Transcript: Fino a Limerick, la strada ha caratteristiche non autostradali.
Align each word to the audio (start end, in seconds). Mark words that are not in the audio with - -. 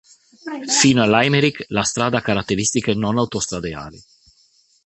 Fino 0.81 1.03
a 1.03 1.07
Limerick, 1.07 1.65
la 1.67 1.83
strada 1.83 2.17
ha 2.17 2.21
caratteristiche 2.23 2.95
non 2.95 3.19
autostradali. 3.19 4.03